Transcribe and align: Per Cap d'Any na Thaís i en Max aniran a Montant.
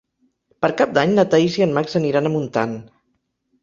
Per 0.65 0.69
Cap 0.79 0.95
d'Any 0.99 1.13
na 1.21 1.27
Thaís 1.35 1.61
i 1.61 1.69
en 1.69 1.79
Max 1.79 2.01
aniran 2.03 2.31
a 2.31 2.37
Montant. 2.39 2.79